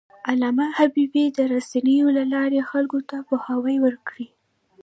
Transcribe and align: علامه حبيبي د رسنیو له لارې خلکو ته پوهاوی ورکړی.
علامه 0.29 0.67
حبيبي 0.77 1.25
د 1.37 1.39
رسنیو 1.53 2.07
له 2.17 2.23
لارې 2.33 2.67
خلکو 2.71 2.99
ته 3.09 3.17
پوهاوی 3.27 3.77
ورکړی. 3.85 4.27